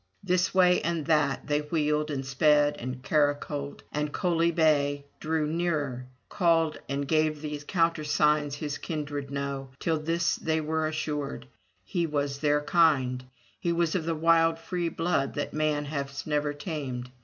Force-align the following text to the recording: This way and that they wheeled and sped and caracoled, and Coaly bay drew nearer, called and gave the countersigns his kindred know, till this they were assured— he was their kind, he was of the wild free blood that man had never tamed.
This 0.23 0.51
way 0.51 0.81
and 0.81 1.05
that 1.05 1.45
they 1.45 1.59
wheeled 1.59 2.09
and 2.09 2.25
sped 2.25 2.75
and 2.79 3.03
caracoled, 3.03 3.83
and 3.91 4.11
Coaly 4.11 4.49
bay 4.49 5.05
drew 5.19 5.45
nearer, 5.45 6.07
called 6.27 6.79
and 6.89 7.07
gave 7.07 7.39
the 7.43 7.59
countersigns 7.59 8.55
his 8.55 8.79
kindred 8.79 9.29
know, 9.29 9.69
till 9.77 9.99
this 9.99 10.37
they 10.37 10.59
were 10.59 10.87
assured— 10.87 11.45
he 11.83 12.07
was 12.07 12.39
their 12.39 12.61
kind, 12.61 13.23
he 13.59 13.71
was 13.71 13.93
of 13.93 14.05
the 14.05 14.15
wild 14.15 14.57
free 14.57 14.89
blood 14.89 15.35
that 15.35 15.53
man 15.53 15.85
had 15.85 16.11
never 16.25 16.51
tamed. 16.51 17.11